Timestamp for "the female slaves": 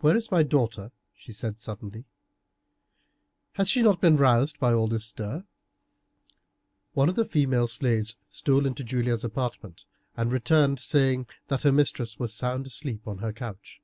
7.16-8.16